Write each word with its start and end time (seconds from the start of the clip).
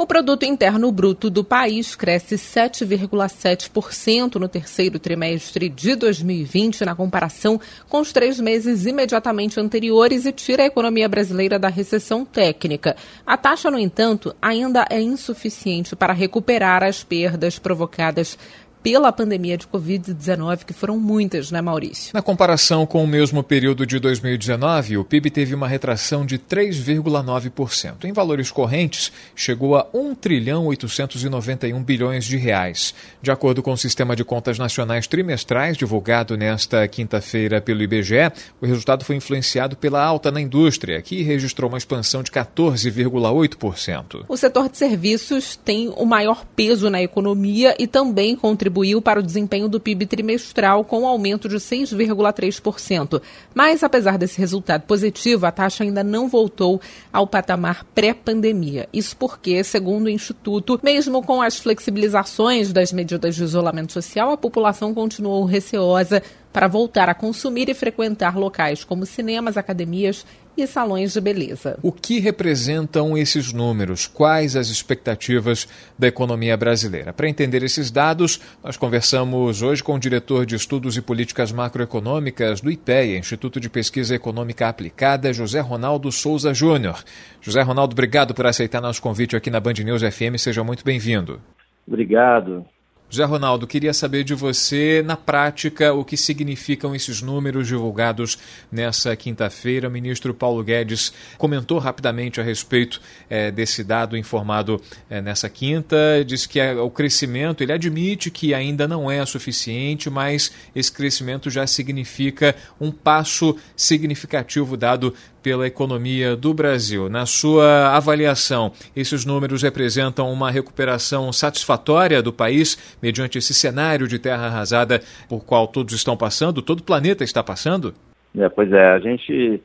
O 0.00 0.06
produto 0.06 0.44
interno 0.44 0.92
bruto 0.92 1.28
do 1.28 1.42
país 1.42 1.96
cresce 1.96 2.36
7,7% 2.36 4.36
no 4.36 4.48
terceiro 4.48 4.96
trimestre 4.96 5.68
de 5.68 5.96
2020, 5.96 6.84
na 6.84 6.94
comparação 6.94 7.60
com 7.88 7.98
os 7.98 8.12
três 8.12 8.38
meses 8.38 8.86
imediatamente 8.86 9.58
anteriores, 9.58 10.24
e 10.24 10.30
tira 10.30 10.62
a 10.62 10.66
economia 10.66 11.08
brasileira 11.08 11.58
da 11.58 11.66
recessão 11.66 12.24
técnica. 12.24 12.94
A 13.26 13.36
taxa, 13.36 13.72
no 13.72 13.78
entanto, 13.78 14.32
ainda 14.40 14.86
é 14.88 15.00
insuficiente 15.00 15.96
para 15.96 16.12
recuperar 16.12 16.84
as 16.84 17.02
perdas 17.02 17.58
provocadas 17.58 18.38
pela 18.82 19.12
pandemia 19.12 19.56
de 19.56 19.66
Covid-19, 19.66 20.64
que 20.64 20.72
foram 20.72 20.98
muitas, 20.98 21.50
né, 21.50 21.60
Maurício? 21.60 22.10
Na 22.14 22.22
comparação 22.22 22.86
com 22.86 23.02
o 23.02 23.06
mesmo 23.06 23.42
período 23.42 23.84
de 23.84 23.98
2019, 23.98 24.96
o 24.98 25.04
PIB 25.04 25.30
teve 25.30 25.54
uma 25.54 25.68
retração 25.68 26.24
de 26.24 26.38
3,9%. 26.38 28.04
Em 28.04 28.12
valores 28.12 28.50
correntes, 28.50 29.12
chegou 29.34 29.76
a 29.76 29.86
1 29.92 30.14
trilhão 30.14 30.66
891 30.66 31.82
bilhões 31.82 32.24
de 32.24 32.36
reais. 32.36 32.94
De 33.20 33.30
acordo 33.30 33.62
com 33.62 33.72
o 33.72 33.78
Sistema 33.78 34.14
de 34.14 34.24
Contas 34.24 34.58
Nacionais 34.58 35.06
Trimestrais, 35.06 35.76
divulgado 35.76 36.36
nesta 36.36 36.86
quinta-feira 36.86 37.60
pelo 37.60 37.82
IBGE, 37.82 38.32
o 38.60 38.66
resultado 38.66 39.04
foi 39.04 39.16
influenciado 39.16 39.76
pela 39.76 40.02
alta 40.02 40.30
na 40.30 40.40
indústria, 40.40 41.02
que 41.02 41.22
registrou 41.22 41.68
uma 41.68 41.78
expansão 41.78 42.22
de 42.22 42.30
14,8%. 42.30 44.24
O 44.28 44.36
setor 44.36 44.68
de 44.68 44.78
serviços 44.78 45.56
tem 45.56 45.88
o 45.96 46.04
maior 46.04 46.44
peso 46.56 46.88
na 46.88 47.02
economia 47.02 47.74
e 47.78 47.86
também 47.86 48.36
contribui 48.36 48.67
contribuiu 48.68 49.00
para 49.00 49.20
o 49.20 49.22
desempenho 49.22 49.68
do 49.68 49.80
PIB 49.80 50.06
trimestral 50.06 50.84
com 50.84 51.00
um 51.00 51.06
aumento 51.06 51.48
de 51.48 51.56
6,3%. 51.56 53.20
Mas, 53.54 53.82
apesar 53.82 54.18
desse 54.18 54.38
resultado 54.38 54.82
positivo, 54.82 55.46
a 55.46 55.50
taxa 55.50 55.84
ainda 55.84 56.04
não 56.04 56.28
voltou 56.28 56.80
ao 57.12 57.26
patamar 57.26 57.84
pré-pandemia. 57.94 58.88
Isso 58.92 59.16
porque, 59.16 59.64
segundo 59.64 60.06
o 60.06 60.10
Instituto, 60.10 60.78
mesmo 60.82 61.22
com 61.22 61.40
as 61.40 61.58
flexibilizações 61.58 62.72
das 62.72 62.92
medidas 62.92 63.34
de 63.34 63.42
isolamento 63.42 63.92
social, 63.92 64.32
a 64.32 64.36
população 64.36 64.92
continuou 64.92 65.44
receosa 65.44 66.22
para 66.58 66.66
voltar 66.66 67.08
a 67.08 67.14
consumir 67.14 67.68
e 67.68 67.74
frequentar 67.74 68.36
locais 68.36 68.82
como 68.82 69.06
cinemas, 69.06 69.56
academias 69.56 70.26
e 70.56 70.66
salões 70.66 71.12
de 71.12 71.20
beleza. 71.20 71.78
O 71.84 71.92
que 71.92 72.18
representam 72.18 73.16
esses 73.16 73.52
números? 73.52 74.08
Quais 74.08 74.56
as 74.56 74.68
expectativas 74.68 75.68
da 75.96 76.08
economia 76.08 76.56
brasileira? 76.56 77.12
Para 77.12 77.28
entender 77.28 77.62
esses 77.62 77.92
dados, 77.92 78.40
nós 78.60 78.76
conversamos 78.76 79.62
hoje 79.62 79.84
com 79.84 79.94
o 79.94 80.00
diretor 80.00 80.44
de 80.44 80.56
Estudos 80.56 80.96
e 80.96 81.00
Políticas 81.00 81.52
Macroeconômicas 81.52 82.60
do 82.60 82.72
IPEA, 82.72 83.18
Instituto 83.18 83.60
de 83.60 83.70
Pesquisa 83.70 84.16
Econômica 84.16 84.68
Aplicada, 84.68 85.32
José 85.32 85.60
Ronaldo 85.60 86.10
Souza 86.10 86.52
Júnior. 86.52 87.04
José 87.40 87.62
Ronaldo, 87.62 87.92
obrigado 87.92 88.34
por 88.34 88.48
aceitar 88.48 88.80
nosso 88.80 89.00
convite 89.00 89.36
aqui 89.36 89.48
na 89.48 89.60
Band 89.60 89.74
News 89.74 90.02
FM. 90.02 90.36
Seja 90.38 90.64
muito 90.64 90.84
bem-vindo. 90.84 91.40
Obrigado. 91.86 92.66
José 93.10 93.24
Ronaldo, 93.24 93.66
queria 93.66 93.94
saber 93.94 94.22
de 94.22 94.34
você, 94.34 95.02
na 95.02 95.16
prática, 95.16 95.94
o 95.94 96.04
que 96.04 96.14
significam 96.14 96.94
esses 96.94 97.22
números 97.22 97.66
divulgados 97.66 98.36
nessa 98.70 99.16
quinta-feira. 99.16 99.88
O 99.88 99.90
ministro 99.90 100.34
Paulo 100.34 100.62
Guedes 100.62 101.10
comentou 101.38 101.78
rapidamente 101.78 102.38
a 102.38 102.44
respeito 102.44 103.00
é, 103.30 103.50
desse 103.50 103.82
dado 103.82 104.14
informado 104.14 104.78
é, 105.08 105.22
nessa 105.22 105.48
quinta. 105.48 105.96
Diz 106.26 106.44
que 106.44 106.60
é, 106.60 106.74
o 106.74 106.90
crescimento, 106.90 107.62
ele 107.62 107.72
admite 107.72 108.30
que 108.30 108.52
ainda 108.52 108.86
não 108.86 109.10
é 109.10 109.24
suficiente, 109.24 110.10
mas 110.10 110.52
esse 110.76 110.92
crescimento 110.92 111.48
já 111.48 111.66
significa 111.66 112.54
um 112.78 112.90
passo 112.92 113.56
significativo 113.74 114.76
dado 114.76 115.14
pela 115.42 115.66
economia 115.66 116.36
do 116.36 116.52
Brasil. 116.52 117.08
Na 117.08 117.26
sua 117.26 117.96
avaliação, 117.96 118.72
esses 118.94 119.24
números 119.24 119.62
representam 119.62 120.32
uma 120.32 120.50
recuperação 120.50 121.32
satisfatória 121.32 122.22
do 122.22 122.32
país 122.32 122.98
mediante 123.02 123.38
esse 123.38 123.54
cenário 123.54 124.06
de 124.06 124.18
terra 124.18 124.46
arrasada 124.46 125.00
por 125.28 125.44
qual 125.44 125.66
todos 125.66 125.94
estão 125.94 126.16
passando, 126.16 126.62
todo 126.62 126.80
o 126.80 126.84
planeta 126.84 127.24
está 127.24 127.42
passando? 127.42 127.94
É, 128.36 128.48
pois 128.48 128.70
é, 128.72 128.90
a 128.90 128.98
gente, 128.98 129.62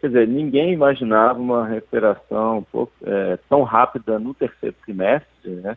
quer 0.00 0.06
dizer, 0.08 0.28
ninguém 0.28 0.72
imaginava 0.72 1.38
uma 1.38 1.66
recuperação 1.66 2.66
é, 3.04 3.38
tão 3.48 3.62
rápida 3.62 4.18
no 4.18 4.34
terceiro 4.34 4.74
trimestre, 4.84 5.50
né? 5.50 5.76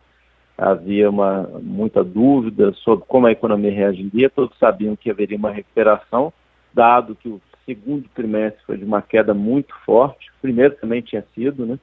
Havia 0.56 1.08
uma, 1.08 1.48
muita 1.62 2.04
dúvida 2.04 2.72
sobre 2.84 3.04
como 3.08 3.26
a 3.26 3.32
economia 3.32 3.72
reagiria, 3.72 4.30
todos 4.30 4.56
sabiam 4.58 4.94
que 4.94 5.10
haveria 5.10 5.36
uma 5.36 5.50
recuperação, 5.50 6.32
dado 6.72 7.16
que 7.16 7.28
o 7.28 7.40
segundo 7.64 8.08
trimestre 8.14 8.62
foi 8.64 8.76
de 8.76 8.84
uma 8.84 9.02
queda 9.02 9.32
muito 9.34 9.74
forte, 9.84 10.30
o 10.30 10.40
primeiro 10.42 10.74
também 10.76 11.00
tinha 11.02 11.24
sido, 11.34 11.66
né? 11.66 11.78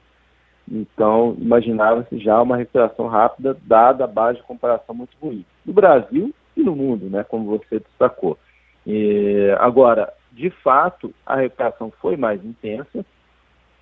Então, 0.70 1.36
imaginava-se 1.38 2.18
já 2.18 2.40
uma 2.40 2.56
recuperação 2.56 3.08
rápida, 3.08 3.56
dada 3.64 4.04
a 4.04 4.06
base 4.06 4.38
de 4.38 4.44
comparação 4.44 4.94
muito 4.94 5.16
ruim. 5.20 5.44
No 5.66 5.72
Brasil 5.72 6.32
e 6.56 6.62
no 6.62 6.76
mundo, 6.76 7.10
né, 7.10 7.24
como 7.24 7.58
você 7.58 7.80
destacou. 7.80 8.38
E, 8.86 9.54
agora, 9.58 10.12
de 10.32 10.50
fato, 10.50 11.12
a 11.26 11.36
recuperação 11.36 11.92
foi 12.00 12.16
mais 12.16 12.44
intensa 12.44 13.04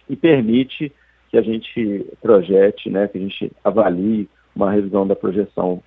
e 0.08 0.16
permite 0.16 0.90
que 1.30 1.36
a 1.36 1.42
gente 1.42 2.06
projete, 2.22 2.88
né, 2.88 3.06
que 3.06 3.18
a 3.18 3.20
gente 3.20 3.52
avalie 3.62 4.28
uma 4.56 4.72
revisão 4.72 5.06
da 5.06 5.14
projeção 5.14 5.82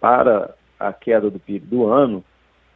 para 0.00 0.54
a 0.78 0.92
queda 0.92 1.30
do 1.30 1.40
PIB 1.40 1.66
do 1.66 1.86
ano 1.86 2.24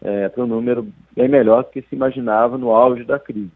é, 0.02 0.28
para 0.28 0.44
um 0.44 0.46
número 0.46 0.86
bem 1.14 1.28
melhor 1.28 1.64
do 1.64 1.70
que 1.70 1.82
se 1.82 1.94
imaginava 1.94 2.56
no 2.56 2.70
auge 2.70 3.04
da 3.04 3.18
crise. 3.18 3.50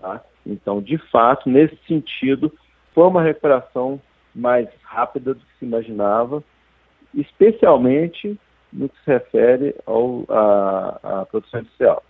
Tá? 0.00 0.22
Então, 0.46 0.80
de 0.80 0.98
fato, 1.10 1.48
nesse 1.48 1.76
sentido, 1.86 2.52
foi 2.94 3.04
uma 3.04 3.22
recuperação 3.22 4.00
mais 4.34 4.68
rápida 4.82 5.34
do 5.34 5.40
que 5.40 5.58
se 5.58 5.64
imaginava, 5.64 6.42
especialmente 7.14 8.38
no 8.72 8.88
que 8.88 8.96
se 9.04 9.10
refere 9.10 9.74
ao, 9.86 10.24
à, 10.28 11.20
à 11.20 11.26
produção 11.26 11.60
industrial. 11.60 12.02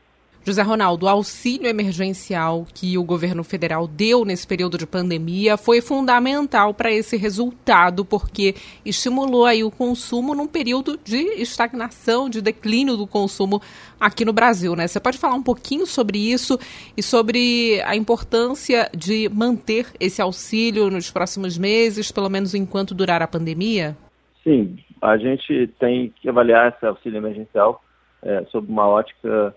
José 0.47 0.61
Ronaldo, 0.61 1.07
o 1.07 1.09
auxílio 1.09 1.67
emergencial 1.67 2.67
que 2.75 2.99
o 2.99 3.03
governo 3.03 3.43
federal 3.43 3.87
deu 3.87 4.27
nesse 4.27 4.47
período 4.47 4.77
de 4.77 4.87
pandemia 4.87 5.57
foi 5.57 5.81
fundamental 5.81 6.75
para 6.75 6.93
esse 6.93 7.17
resultado, 7.17 8.05
porque 8.05 8.55
estimulou 8.85 9.47
aí 9.47 9.65
o 9.65 9.71
consumo 9.71 10.35
num 10.35 10.47
período 10.47 10.99
de 11.03 11.17
estagnação, 11.41 12.29
de 12.29 12.43
declínio 12.43 12.95
do 12.95 13.07
consumo 13.07 13.63
aqui 13.99 14.23
no 14.23 14.35
Brasil, 14.35 14.77
né? 14.77 14.87
Você 14.87 15.01
pode 15.01 15.17
falar 15.17 15.35
um 15.35 15.43
pouquinho 15.43 15.87
sobre 15.87 16.19
isso 16.19 16.59
e 16.95 17.03
sobre 17.03 17.81
a 17.87 17.97
importância 17.97 18.91
de 18.95 19.31
manter 19.31 19.87
esse 19.99 20.21
auxílio 20.21 20.91
nos 20.91 21.11
próximos 21.11 21.57
meses, 21.57 22.13
pelo 22.13 22.29
menos 22.29 22.55
enquanto 22.55 22.95
durar 22.95 23.23
a 23.23 23.27
pandemia? 23.27 23.97
Sim, 24.43 24.77
a 25.01 25.17
gente 25.17 25.69
tem 25.79 26.13
que 26.21 26.29
avaliar 26.29 26.69
esse 26.69 26.85
auxílio 26.85 27.17
emergencial 27.17 27.83
é, 28.23 28.45
sob 28.51 28.71
uma 28.71 28.87
ótica 28.87 29.55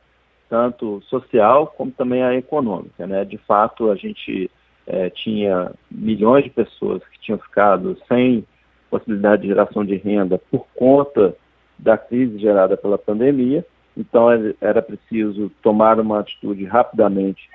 tanto 0.50 1.02
social 1.03 1.68
como 1.78 1.91
também 1.91 2.24
a 2.24 2.35
econômica. 2.35 3.06
Né? 3.06 3.25
De 3.25 3.38
fato, 3.38 3.91
a 3.91 3.96
gente 3.96 4.50
é, 4.85 5.09
tinha 5.09 5.72
milhões 5.91 6.44
de 6.44 6.50
pessoas 6.50 7.03
que 7.08 7.19
tinham 7.19 7.38
ficado 7.40 7.97
sem 8.08 8.46
possibilidade 8.90 9.41
de 9.41 9.50
geração 9.50 9.84
de 9.84 9.96
renda 9.96 10.40
por 10.49 10.66
conta 10.76 11.35
da 11.78 11.97
crise 11.97 12.40
gerada 12.40 12.78
pela 12.78 12.97
pandemia, 12.97 13.66
então 13.96 14.28
era 14.61 14.82
preciso 14.82 15.52
tomar 15.61 15.99
uma 15.99 16.20
atitude 16.20 16.64
rapidamente 16.66 17.50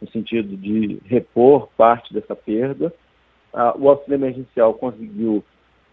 no 0.00 0.08
sentido 0.10 0.56
de 0.56 1.00
repor 1.04 1.68
parte 1.76 2.12
dessa 2.12 2.36
perda. 2.36 2.92
o 3.78 3.88
auxílio 3.88 4.16
emergencial 4.16 4.74
conseguiu 4.74 5.44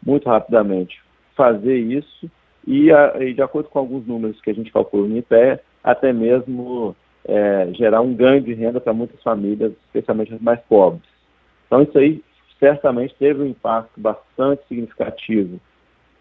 muito 0.06 0.30
rapidamente 0.30 1.02
fazer 1.36 1.78
isso 1.78 2.30
e, 2.68 2.90
e, 2.92 3.34
de 3.34 3.42
acordo 3.42 3.70
com 3.70 3.80
alguns 3.80 4.06
números 4.06 4.40
que 4.42 4.50
a 4.50 4.54
gente 4.54 4.72
calculou 4.72 5.08
no 5.08 5.18
IPE, 5.18 5.60
até 5.84 6.14
mesmo 6.14 6.96
é, 7.26 7.70
gerar 7.74 8.02
um 8.02 8.14
ganho 8.14 8.42
de 8.42 8.54
renda 8.54 8.80
para 8.80 8.94
muitas 8.94 9.22
famílias, 9.22 9.74
especialmente 9.86 10.34
as 10.34 10.42
mais 10.42 10.60
pobres. 10.62 11.04
Então, 11.68 11.82
isso 11.82 11.98
aí 11.98 12.24
certamente 12.60 13.16
teve 13.16 13.42
um 13.42 13.48
impacto 13.48 14.00
bastante 14.00 14.66
significativo 14.68 15.60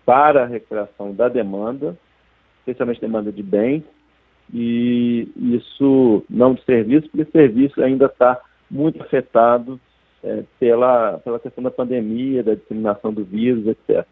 para 0.05 0.43
a 0.43 0.47
recuperação 0.47 1.15
da 1.15 1.29
demanda, 1.29 1.97
especialmente 2.61 3.01
demanda 3.01 3.31
de 3.31 3.43
bens, 3.43 3.85
e 4.53 5.31
isso 5.37 6.25
não 6.29 6.55
de 6.55 6.65
serviço, 6.65 7.09
porque 7.09 7.31
serviço 7.31 7.83
ainda 7.83 8.07
está 8.07 8.41
muito 8.71 9.01
afetado 9.03 9.81
é, 10.23 10.43
pela, 10.59 11.19
pela 11.19 11.39
questão 11.39 11.63
da 11.63 11.71
pandemia, 11.71 12.43
da 12.43 12.55
disseminação 12.55 13.13
do 13.13 13.25
vírus, 13.25 13.67
etc. 13.67 14.07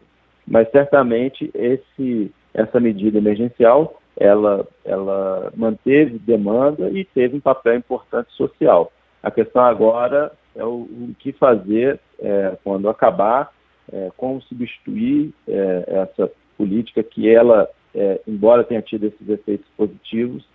Mas 0.47 0.69
certamente 0.71 1.51
esse, 1.53 2.31
essa 2.53 2.79
medida 2.79 3.17
emergencial 3.17 4.00
ela, 4.17 4.67
ela 4.83 5.51
manteve 5.55 6.19
demanda 6.19 6.89
e 6.89 7.05
teve 7.05 7.37
um 7.37 7.39
papel 7.39 7.75
importante 7.75 8.31
social. 8.33 8.91
A 9.23 9.31
questão 9.31 9.63
agora 9.63 10.31
é 10.55 10.63
o, 10.63 10.81
o 10.81 11.15
que 11.17 11.31
fazer 11.31 11.99
é, 12.19 12.57
quando 12.63 12.89
acabar, 12.89 13.51
é, 13.91 14.11
como 14.17 14.41
substituir 14.43 15.33
é, 15.47 15.83
essa 15.87 16.31
política 16.57 17.03
que 17.03 17.33
ela, 17.33 17.67
é, 17.95 18.21
embora 18.27 18.63
tenha 18.63 18.81
tido 18.81 19.05
esses 19.05 19.27
efeitos 19.27 19.67
positivos, 19.77 20.45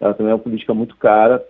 ela 0.00 0.14
também 0.14 0.32
é 0.32 0.34
uma 0.34 0.42
política 0.42 0.74
muito 0.74 0.96
cara 0.96 1.44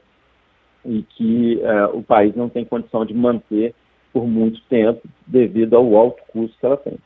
e 0.85 1.03
que 1.03 1.61
é, 1.63 1.87
o 1.87 2.03
país 2.03 2.35
não 2.35 2.49
tem 2.49 2.65
condição 2.65 3.05
de 3.05 3.15
manter 3.15 3.75
por 4.13 4.27
muito 4.27 4.61
tempo 4.69 5.01
devido 5.27 5.75
ao 5.75 5.97
alto 5.97 6.23
custo 6.33 6.57
que 6.59 6.67
ela 6.67 6.77
tem. 6.77 6.99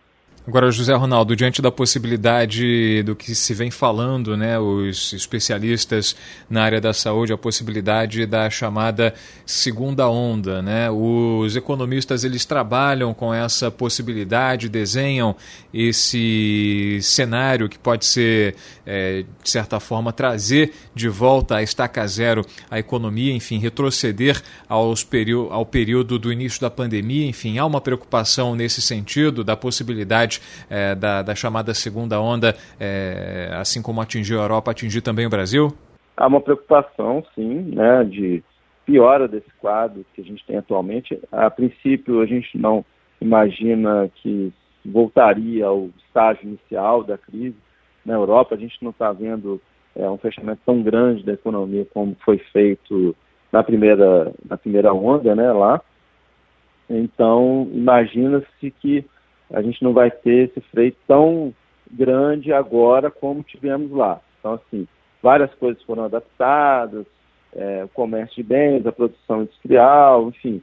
Agora, 0.46 0.70
José 0.70 0.94
Ronaldo, 0.94 1.34
diante 1.34 1.60
da 1.60 1.72
possibilidade 1.72 3.02
do 3.02 3.16
que 3.16 3.34
se 3.34 3.52
vem 3.52 3.68
falando, 3.68 4.36
né, 4.36 4.56
os 4.56 5.12
especialistas 5.12 6.14
na 6.48 6.62
área 6.62 6.80
da 6.80 6.92
saúde, 6.92 7.32
a 7.32 7.36
possibilidade 7.36 8.24
da 8.26 8.48
chamada 8.48 9.12
segunda 9.44 10.08
onda, 10.08 10.62
né? 10.62 10.88
Os 10.88 11.56
economistas 11.56 12.22
eles 12.22 12.44
trabalham 12.44 13.12
com 13.12 13.34
essa 13.34 13.72
possibilidade, 13.72 14.68
desenham 14.68 15.34
esse 15.74 17.00
cenário 17.02 17.68
que 17.68 17.76
pode 17.76 18.06
ser, 18.06 18.54
é, 18.86 19.24
de 19.42 19.50
certa 19.50 19.80
forma, 19.80 20.12
trazer 20.12 20.72
de 20.94 21.08
volta 21.08 21.56
a 21.56 21.62
estaca 21.62 22.06
zero 22.06 22.46
a 22.70 22.78
economia, 22.78 23.32
enfim, 23.32 23.58
retroceder 23.58 24.40
aos 24.68 25.04
ao 25.50 25.66
período 25.66 26.20
do 26.20 26.32
início 26.32 26.60
da 26.60 26.70
pandemia, 26.70 27.26
enfim, 27.26 27.58
há 27.58 27.66
uma 27.66 27.80
preocupação 27.80 28.54
nesse 28.54 28.80
sentido 28.80 29.42
da 29.42 29.56
possibilidade 29.56 30.35
é, 30.68 30.94
da, 30.94 31.22
da, 31.22 31.34
chamada 31.34 31.74
segunda 31.74 32.20
onda, 32.20 32.54
é, 32.78 33.50
assim 33.54 33.82
como 33.82 34.00
atingiu 34.00 34.40
a 34.40 34.44
Europa, 34.44 34.70
atingir 34.70 35.00
também 35.00 35.26
o 35.26 35.30
Brasil? 35.30 35.72
Há 36.16 36.26
uma 36.26 36.40
preocupação, 36.40 37.24
sim, 37.34 37.72
né, 37.74 38.04
de 38.04 38.42
piora 38.84 39.26
desse 39.26 39.50
quadro 39.60 40.04
que 40.14 40.20
a 40.20 40.24
gente 40.24 40.44
tem 40.46 40.56
atualmente. 40.56 41.18
A 41.30 41.50
princípio, 41.50 42.20
a 42.22 42.26
gente 42.26 42.56
não 42.56 42.84
imagina 43.20 44.08
que 44.16 44.52
voltaria 44.84 45.66
ao 45.66 45.90
estágio 46.06 46.44
inicial 46.44 47.02
da 47.02 47.18
crise. 47.18 47.56
Na 48.04 48.14
Europa, 48.14 48.54
a 48.54 48.58
gente 48.58 48.76
não 48.80 48.90
está 48.90 49.12
vendo 49.12 49.60
é, 49.94 50.08
um 50.08 50.16
fechamento 50.18 50.60
tão 50.64 50.82
grande 50.82 51.24
da 51.24 51.32
economia 51.32 51.86
como 51.92 52.16
foi 52.24 52.38
feito 52.52 53.14
na 53.52 53.62
primeira, 53.62 54.32
na 54.48 54.56
primeira 54.56 54.92
onda, 54.92 55.34
né, 55.34 55.52
lá. 55.52 55.80
Então, 56.88 57.68
imagina-se 57.72 58.70
que 58.70 59.04
a 59.52 59.62
gente 59.62 59.82
não 59.82 59.92
vai 59.92 60.10
ter 60.10 60.48
esse 60.48 60.60
freio 60.70 60.94
tão 61.06 61.54
grande 61.90 62.52
agora 62.52 63.10
como 63.10 63.42
tivemos 63.42 63.90
lá. 63.92 64.20
Então, 64.38 64.54
assim, 64.54 64.86
várias 65.22 65.52
coisas 65.54 65.82
foram 65.82 66.04
adaptadas, 66.04 67.06
é, 67.54 67.84
o 67.84 67.88
comércio 67.88 68.36
de 68.36 68.42
bens, 68.42 68.86
a 68.86 68.92
produção 68.92 69.42
industrial, 69.42 70.28
enfim. 70.28 70.62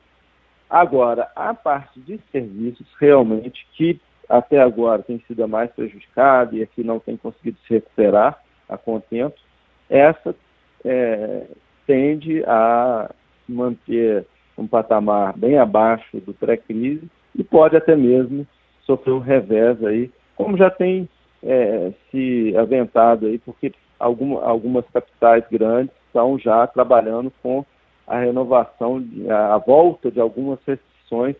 Agora, 0.69 1.29
a 1.35 1.53
parte 1.53 1.99
de 1.99 2.19
serviços, 2.31 2.87
realmente, 2.99 3.65
que 3.73 3.99
até 4.29 4.61
agora 4.61 5.03
tem 5.03 5.21
sido 5.27 5.43
a 5.43 5.47
mais 5.47 5.71
prejudicada 5.71 6.55
e 6.55 6.63
aqui 6.63 6.83
não 6.83 6.99
tem 6.99 7.17
conseguido 7.17 7.57
se 7.67 7.75
recuperar 7.75 8.41
a 8.67 8.77
contento, 8.77 9.41
essa 9.89 10.35
é, 10.83 11.45
tende 11.85 12.43
a 12.45 13.09
manter 13.47 14.25
um 14.57 14.67
patamar 14.67 15.37
bem 15.37 15.57
abaixo 15.57 16.19
do 16.21 16.33
pré-crise 16.33 17.07
e 17.35 17.43
pode 17.43 17.75
até 17.75 17.95
mesmo 17.95 18.47
sofreu 18.85 19.15
um 19.15 19.19
revés 19.19 19.83
aí, 19.83 20.11
como 20.35 20.57
já 20.57 20.69
tem 20.69 21.07
é, 21.43 21.91
se 22.09 22.55
aventado 22.57 23.27
aí, 23.27 23.37
porque 23.39 23.73
alguma, 23.99 24.43
algumas 24.43 24.85
capitais 24.91 25.43
grandes 25.51 25.93
estão 26.07 26.37
já 26.37 26.65
trabalhando 26.67 27.31
com 27.41 27.65
a 28.07 28.19
renovação, 28.19 29.03
a, 29.29 29.57
volta 29.57 30.11
de 30.11 30.19
algumas 30.19 30.59
restrições, 30.65 31.35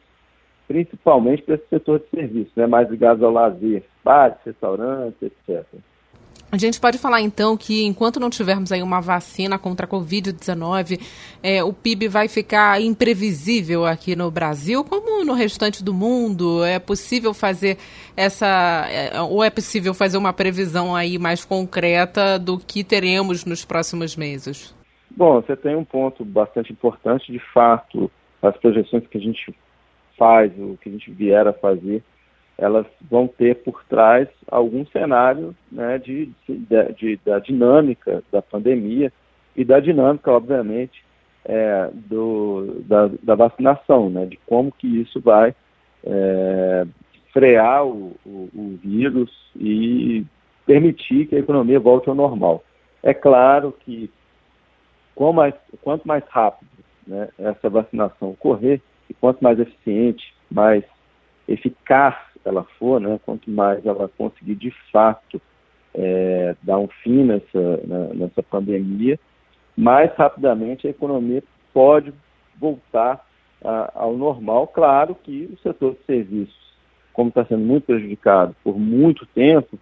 principalmente 0.68 1.44
para 1.44 1.56
esse 1.56 1.68
setor 1.68 2.00
de 2.00 2.07
serviços, 2.10 2.54
né, 2.56 2.66
mais 2.66 2.90
ligado 2.90 3.25
ao 3.25 3.31
lazer, 3.31 3.84
bares, 4.04 4.38
restaurantes, 4.45 5.22
etc. 5.22 5.66
A 6.53 6.57
gente 6.57 6.79
pode 6.79 7.00
falar 7.00 7.19
então 7.19 7.57
que 7.57 7.83
enquanto 7.83 8.19
não 8.19 8.29
tivermos 8.29 8.71
aí 8.71 8.83
uma 8.83 9.01
vacina 9.01 9.57
contra 9.57 9.88
a 9.88 9.89
Covid-19, 9.89 11.01
é, 11.41 11.63
o 11.63 11.73
PIB 11.73 12.07
vai 12.07 12.27
ficar 12.27 12.79
imprevisível 12.79 13.88
aqui 13.88 14.15
no 14.15 14.29
Brasil, 14.29 14.83
como 14.83 15.25
no 15.25 15.33
restante 15.33 15.83
do 15.83 15.95
mundo. 15.95 16.63
É 16.63 16.77
possível 16.77 17.33
fazer 17.33 17.79
essa, 18.15 18.85
é, 18.88 19.19
ou 19.19 19.44
é 19.44 19.50
possível 19.50 19.95
fazer 19.95 20.15
uma 20.15 20.31
previsão 20.31 20.95
aí 20.95 21.17
mais 21.17 21.44
concreta 21.44 22.38
do 22.38 22.59
que 22.59 22.83
teremos 22.83 23.45
nos 23.45 23.65
próximos 23.65 24.15
meses? 24.15 24.75
Bom, 25.09 25.41
você 25.41 25.56
tem 25.56 25.75
um 25.75 25.83
ponto 25.83 26.23
bastante 26.23 26.71
importante. 26.71 27.31
De 27.31 27.41
fato, 27.51 28.11
as 28.44 28.56
projeções 28.57 29.07
que 29.07 29.17
a 29.17 29.21
gente 29.21 29.56
faz, 30.15 30.51
o 30.59 30.77
que 30.79 30.88
a 30.88 30.91
gente 30.91 31.09
vier 31.09 31.47
a 31.47 31.53
fazer, 31.53 32.03
elas 32.57 32.85
vão 33.09 33.27
ter 33.27 33.55
por 33.63 33.83
trás 33.85 34.27
algum 34.47 34.85
cenário 34.88 35.55
né, 35.71 35.97
de, 35.97 36.31
de, 36.47 36.94
de, 36.94 37.19
da 37.25 37.39
dinâmica 37.39 38.23
da 38.31 38.41
pandemia 38.41 39.11
e 39.55 39.63
da 39.63 39.79
dinâmica, 39.79 40.31
obviamente, 40.31 41.03
é, 41.45 41.89
do, 41.94 42.81
da, 42.85 43.09
da, 43.21 43.35
vacinação, 43.35 44.09
né, 44.09 44.25
de 44.25 44.38
como 44.45 44.71
que 44.71 44.88
isso 45.01 45.19
vai 45.19 45.53
é, 46.05 46.85
frear 47.31 47.85
o, 47.85 48.15
o, 48.25 48.50
o, 48.53 48.79
vírus 48.81 49.31
e 49.56 50.25
permitir 50.65 51.27
que 51.27 51.35
a 51.35 51.39
economia 51.39 51.79
volte 51.79 52.07
ao 52.07 52.15
normal. 52.15 52.63
É 53.01 53.13
claro 53.13 53.73
que 53.81 54.09
mais, 55.33 55.53
quanto 55.81 56.07
mais 56.07 56.23
rápido 56.29 56.69
né, 57.06 57.27
essa 57.38 57.69
vacinação 57.69 58.31
ocorrer, 58.31 58.81
e 59.09 59.13
quanto 59.13 59.44
mais 59.44 59.59
eficiente, 59.59 60.33
mais 60.49 60.83
eficaz 61.47 62.15
ela 62.45 62.63
for, 62.78 63.00
né, 63.00 63.19
quanto 63.25 63.50
mais 63.50 63.86
ela 63.86 64.10
conseguir 64.18 64.56
de 64.56 64.72
fato 64.92 65.42
é, 65.94 66.56
dar 66.62 66.78
um 66.80 66.88
fim 66.88 67.24
nessa, 67.24 67.78
nessa 68.13 68.42
pandemia, 68.44 69.19
mais 69.75 70.13
rapidamente 70.16 70.88
a 70.88 70.92
economia 70.92 71.44
pode 71.74 72.13
voltar 72.60 73.25
a, 73.63 73.92
ao 73.95 74.16
normal. 74.16 74.68
Claro 74.68 75.16
que 75.16 75.50
o 75.54 75.57
setor 75.60 75.94
de 75.94 76.06
serviços, 76.06 76.74
como 77.12 77.30
está 77.30 77.45
sendo 77.45 77.63
muito 77.63 77.86
prejudicado 77.86 78.56
por 78.63 78.78
muito 78.78 79.25
tempo, 79.28 79.78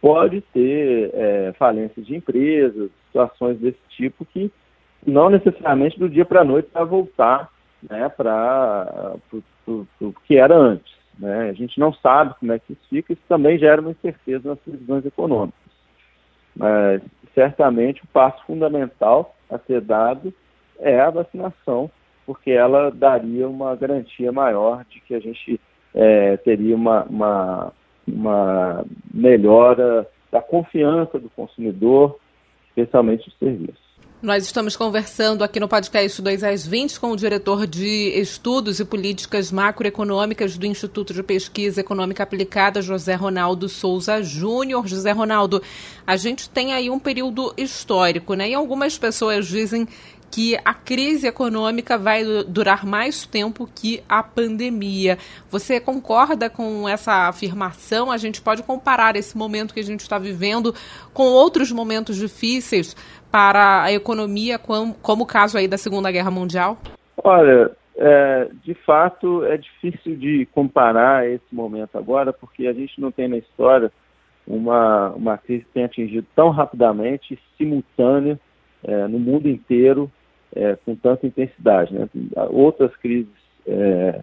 pode 0.00 0.40
ter 0.52 1.10
é, 1.14 1.52
falências 1.58 2.04
de 2.06 2.16
empresas, 2.16 2.90
situações 3.06 3.58
desse 3.58 3.78
tipo 3.90 4.24
que 4.24 4.50
não 5.06 5.30
necessariamente 5.30 5.98
do 5.98 6.08
dia 6.08 6.24
para 6.24 6.40
a 6.40 6.44
noite 6.44 6.68
vai 6.72 6.84
voltar 6.84 7.50
né, 7.88 8.08
para 8.08 9.16
o 9.66 10.12
que 10.24 10.36
era 10.36 10.56
antes. 10.56 10.92
Né? 11.18 11.50
A 11.50 11.52
gente 11.52 11.78
não 11.78 11.92
sabe 11.92 12.34
como 12.38 12.52
é 12.52 12.58
que 12.58 12.72
isso 12.72 12.82
fica, 12.88 13.12
isso 13.12 13.22
também 13.28 13.58
gera 13.58 13.80
uma 13.80 13.90
incerteza 13.90 14.48
nas 14.48 14.58
previsões 14.58 15.04
econômicas. 15.04 15.60
Mas 16.56 17.02
certamente 17.34 18.02
o 18.02 18.06
passo 18.08 18.44
fundamental 18.46 19.34
a 19.50 19.58
ser 19.58 19.80
dado 19.80 20.32
é 20.78 21.00
a 21.00 21.10
vacinação, 21.10 21.90
porque 22.26 22.50
ela 22.50 22.90
daria 22.90 23.48
uma 23.48 23.74
garantia 23.76 24.32
maior 24.32 24.84
de 24.88 25.00
que 25.00 25.14
a 25.14 25.20
gente 25.20 25.60
é, 25.94 26.36
teria 26.38 26.74
uma, 26.74 27.04
uma, 27.04 27.72
uma 28.06 28.84
melhora 29.12 30.06
da 30.30 30.40
confiança 30.40 31.18
do 31.18 31.28
consumidor, 31.30 32.18
especialmente 32.68 33.28
os 33.28 33.36
serviços. 33.38 33.91
Nós 34.22 34.44
estamos 34.44 34.76
conversando 34.76 35.42
aqui 35.42 35.58
no 35.58 35.66
podcast 35.66 36.22
2 36.22 36.44
às 36.44 36.64
20 36.64 37.00
com 37.00 37.10
o 37.10 37.16
diretor 37.16 37.66
de 37.66 38.12
Estudos 38.14 38.78
e 38.78 38.84
Políticas 38.84 39.50
Macroeconômicas 39.50 40.56
do 40.56 40.64
Instituto 40.64 41.12
de 41.12 41.24
Pesquisa 41.24 41.80
Econômica 41.80 42.22
Aplicada, 42.22 42.80
José 42.80 43.14
Ronaldo 43.14 43.68
Souza 43.68 44.22
Júnior. 44.22 44.86
José 44.86 45.10
Ronaldo, 45.10 45.60
a 46.06 46.16
gente 46.16 46.48
tem 46.48 46.72
aí 46.72 46.88
um 46.88 47.00
período 47.00 47.52
histórico, 47.56 48.34
né? 48.34 48.50
E 48.50 48.54
algumas 48.54 48.96
pessoas 48.96 49.48
dizem 49.48 49.88
que 50.32 50.56
a 50.64 50.72
crise 50.72 51.26
econômica 51.26 51.98
vai 51.98 52.24
durar 52.48 52.86
mais 52.86 53.26
tempo 53.26 53.68
que 53.72 54.02
a 54.08 54.22
pandemia. 54.22 55.18
Você 55.50 55.78
concorda 55.78 56.48
com 56.48 56.88
essa 56.88 57.28
afirmação? 57.28 58.10
A 58.10 58.16
gente 58.16 58.40
pode 58.40 58.62
comparar 58.62 59.14
esse 59.14 59.36
momento 59.36 59.74
que 59.74 59.80
a 59.80 59.84
gente 59.84 60.00
está 60.00 60.18
vivendo 60.18 60.74
com 61.12 61.24
outros 61.24 61.70
momentos 61.70 62.16
difíceis 62.16 62.96
para 63.30 63.82
a 63.82 63.92
economia, 63.92 64.58
como, 64.58 64.94
como 64.94 65.24
o 65.24 65.26
caso 65.26 65.58
aí 65.58 65.68
da 65.68 65.76
Segunda 65.76 66.10
Guerra 66.10 66.30
Mundial? 66.30 66.78
Olha, 67.22 67.70
é, 67.96 68.48
de 68.64 68.72
fato 68.86 69.44
é 69.44 69.58
difícil 69.58 70.16
de 70.16 70.48
comparar 70.52 71.28
esse 71.28 71.54
momento 71.54 71.98
agora, 71.98 72.32
porque 72.32 72.66
a 72.66 72.72
gente 72.72 72.98
não 72.98 73.12
tem 73.12 73.28
na 73.28 73.36
história 73.36 73.92
uma, 74.46 75.10
uma 75.10 75.36
crise 75.36 75.64
que 75.64 75.72
tenha 75.72 75.86
atingido 75.86 76.26
tão 76.34 76.48
rapidamente, 76.48 77.38
simultânea, 77.58 78.40
é, 78.82 79.06
no 79.06 79.18
mundo 79.18 79.48
inteiro, 79.48 80.10
é, 80.54 80.76
com 80.84 80.94
tanta 80.94 81.26
intensidade. 81.26 81.94
Né? 81.94 82.08
Outras 82.50 82.94
crises, 82.96 83.32
é, 83.66 84.22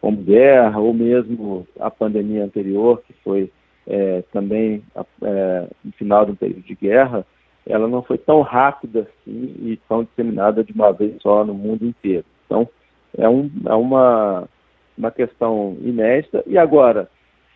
como 0.00 0.16
guerra, 0.18 0.78
ou 0.78 0.92
mesmo 0.94 1.66
a 1.78 1.90
pandemia 1.90 2.44
anterior, 2.44 3.02
que 3.06 3.12
foi 3.24 3.50
é, 3.86 4.22
também 4.32 4.82
é, 5.22 5.66
no 5.84 5.92
final 5.92 6.24
de 6.24 6.32
um 6.32 6.36
período 6.36 6.62
de 6.62 6.74
guerra, 6.74 7.26
ela 7.66 7.86
não 7.86 8.02
foi 8.02 8.18
tão 8.18 8.40
rápida 8.40 9.00
assim 9.00 9.54
e 9.60 9.78
tão 9.88 10.04
disseminada 10.04 10.64
de 10.64 10.72
uma 10.72 10.92
vez 10.92 11.20
só 11.20 11.44
no 11.44 11.54
mundo 11.54 11.84
inteiro. 11.84 12.24
Então, 12.46 12.68
é, 13.16 13.28
um, 13.28 13.50
é 13.66 13.74
uma, 13.74 14.48
uma 14.96 15.10
questão 15.10 15.76
inédita. 15.82 16.42
E 16.46 16.56
agora, 16.56 17.08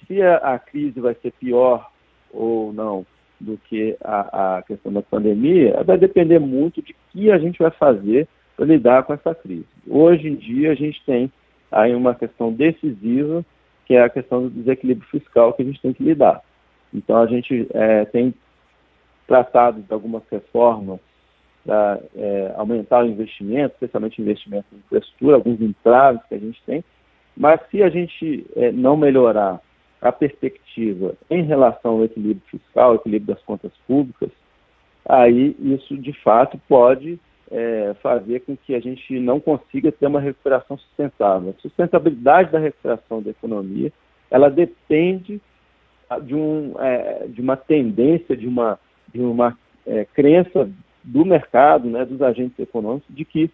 se 0.07 0.21
a, 0.23 0.37
a 0.37 0.59
crise 0.59 1.01
vai 1.01 1.15
ser 1.15 1.33
pior 1.33 1.91
ou 2.33 2.73
não 2.73 3.07
do 3.41 3.59
que 3.69 3.97
a, 4.03 4.59
a 4.59 4.63
questão 4.63 4.93
da 4.93 5.03
pandemia, 5.03 5.83
vai 5.85 5.99
depender 5.99 6.39
muito 6.39 6.83
de 6.83 6.95
que 7.11 7.31
a 7.31 7.39
gente 7.39 7.59
vai 7.59 7.71
fazer 7.71 8.29
para 8.57 8.67
lidar 8.67 9.03
com 9.03 9.13
essa 9.13 9.35
crise. 9.35 9.67
Hoje 9.89 10.29
em 10.29 10.35
dia, 10.35 10.73
a 10.73 10.75
gente 10.75 11.03
tem 11.05 11.31
aí 11.71 11.95
uma 11.95 12.15
questão 12.15 12.53
decisiva, 12.53 13.45
que 13.87 13.95
é 13.95 14.03
a 14.03 14.09
questão 14.09 14.43
do 14.43 14.51
desequilíbrio 14.51 15.09
fiscal 15.09 15.53
que 15.53 15.63
a 15.63 15.65
gente 15.65 15.81
tem 15.81 15.93
que 15.93 16.03
lidar. 16.03 16.41
Então, 16.93 17.17
a 17.17 17.27
gente 17.27 17.67
é, 17.75 18.05
tem 18.07 18.33
tratado 19.27 19.83
de 19.83 19.93
algumas 19.93 20.23
reformas 20.31 21.01
para 21.65 21.99
é, 22.15 22.55
aumentar 22.57 23.05
o 23.05 23.09
investimento, 23.09 23.75
especialmente 23.75 24.21
investimento 24.21 24.67
em 24.73 24.79
infraestrutura, 24.79 25.37
alguns 25.37 25.61
entraves 25.61 26.23
que 26.29 26.35
a 26.35 26.39
gente 26.39 26.63
tem, 26.65 26.85
mas 27.37 27.61
se 27.71 27.83
a 27.83 27.89
gente 27.89 28.47
é, 28.55 28.71
não 28.71 28.97
melhorar 28.97 29.61
a 30.05 30.13
perspectiva 30.13 31.15
em 31.31 31.43
relação 31.43 31.93
ao 31.93 32.05
equilíbrio 32.05 32.43
fiscal, 32.51 32.91
ao 32.91 32.97
equilíbrio 32.97 33.35
das 33.35 33.43
contas 33.45 33.73
públicas, 33.87 34.31
aí 35.09 35.57
isso 35.59 35.97
de 35.97 36.13
fato 36.13 36.61
pode 36.69 37.19
é, 37.51 37.95
fazer 38.03 38.41
com 38.41 38.55
que 38.55 38.75
a 38.75 38.81
gente 38.81 39.19
não 39.19 39.41
consiga 39.41 39.91
ter 39.91 40.07
uma 40.07 40.21
recuperação 40.21 40.77
sustentável. 40.77 41.55
A 41.57 41.63
sustentabilidade 41.63 42.53
da 42.53 42.59
recuperação 42.59 43.23
da 43.23 43.31
economia, 43.31 43.91
ela 44.31 44.51
depende 44.51 45.41
de, 46.23 46.35
um, 46.35 46.75
é, 46.79 47.27
de 47.27 47.41
uma 47.41 47.57
tendência, 47.57 48.37
de 48.37 48.47
uma, 48.47 48.79
de 49.13 49.21
uma 49.23 49.57
é, 49.87 50.05
crença 50.05 50.69
do 51.03 51.25
mercado, 51.25 51.89
né, 51.89 52.05
dos 52.05 52.21
agentes 52.21 52.59
econômicos, 52.59 53.15
de 53.15 53.25
que 53.25 53.51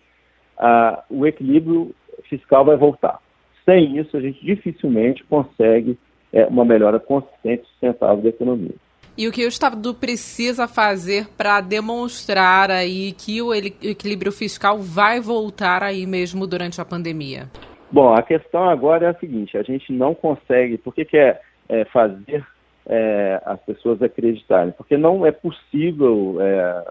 ah, 0.58 1.04
o 1.08 1.26
equilíbrio 1.26 1.94
fiscal 2.28 2.64
vai 2.64 2.76
voltar. 2.76 3.20
Sem 3.64 3.98
isso, 3.98 4.16
a 4.16 4.20
gente 4.20 4.44
dificilmente 4.44 5.24
consegue 5.24 5.96
é, 6.32 6.46
uma 6.46 6.64
melhora 6.64 6.98
consistente 6.98 7.62
e 7.62 7.66
sustentável 7.66 8.22
da 8.22 8.28
economia. 8.28 8.74
E 9.16 9.28
o 9.28 9.32
que 9.32 9.44
o 9.44 9.48
Estado 9.48 9.92
precisa 9.92 10.66
fazer 10.66 11.28
para 11.36 11.60
demonstrar 11.60 12.70
aí 12.70 13.12
que 13.12 13.42
o 13.42 13.52
equilíbrio 13.52 14.32
fiscal 14.32 14.78
vai 14.78 15.20
voltar 15.20 15.82
aí 15.82 16.06
mesmo 16.06 16.46
durante 16.46 16.80
a 16.80 16.84
pandemia? 16.84 17.48
Bom, 17.92 18.14
a 18.14 18.22
questão 18.22 18.68
agora 18.68 19.06
é 19.06 19.10
a 19.10 19.18
seguinte: 19.18 19.58
a 19.58 19.62
gente 19.62 19.92
não 19.92 20.14
consegue. 20.14 20.78
Por 20.78 20.94
que, 20.94 21.04
que 21.04 21.18
é, 21.18 21.40
é 21.68 21.84
fazer 21.86 22.46
é, 22.86 23.42
as 23.44 23.60
pessoas 23.60 24.00
acreditarem? 24.00 24.72
Porque 24.72 24.96
não 24.96 25.26
é 25.26 25.32
possível 25.32 26.38
é, 26.40 26.84